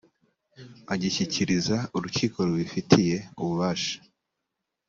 [0.93, 3.95] agishyikiriza urukiko rubifitiye ububasha